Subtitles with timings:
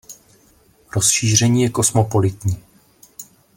[0.95, 2.63] Rozšíření je kosmopolitní.